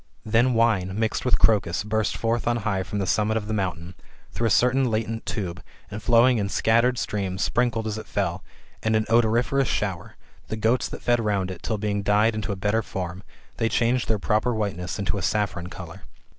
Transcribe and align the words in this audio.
Then 0.25 0.55
wine, 0.55 0.97
mixed 0.97 1.25
with 1.25 1.37
crocus, 1.37 1.83
burst 1.83 2.17
forth 2.17 2.47
on 2.47 2.57
high 2.65 2.81
from 2.81 2.97
the 2.97 3.05
summit 3.05 3.37
of 3.37 3.45
the 3.47 3.53
mountain, 3.53 3.93
through 4.31 4.47
a 4.47 4.49
certain 4.49 4.89
latent 4.89 5.27
tube, 5.27 5.61
and 5.91 6.01
flowing 6.01 6.39
in 6.39 6.49
scattered 6.49 6.97
streams, 6.97 7.43
sprinkled 7.43 7.85
as 7.85 7.99
it 7.99 8.07
fell, 8.07 8.43
with 8.83 8.95
an 8.95 9.05
odoriferous 9.09 9.67
shower, 9.67 10.15
the 10.47 10.57
goats 10.57 10.89
that 10.89 11.03
fed 11.03 11.19
round 11.19 11.51
it, 11.51 11.61
till 11.61 11.77
being 11.77 12.01
dyed 12.01 12.33
into 12.33 12.51
a 12.51 12.55
better 12.55 12.81
form, 12.81 13.21
they 13.57 13.69
changed 13.69 14.07
their 14.07 14.17
proper 14.17 14.55
whiteness 14.55 14.97
into 14.97 15.19
a 15.19 15.21
saffron 15.21 15.67
colour. 15.67 16.01